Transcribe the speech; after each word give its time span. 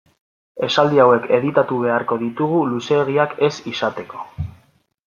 Esaldi 0.67 1.01
hauek 1.03 1.27
editatu 1.39 1.77
beharko 1.83 2.19
ditugu 2.25 2.65
luzeegiak 2.73 3.39
ez 3.51 3.55
izateko. 3.75 4.27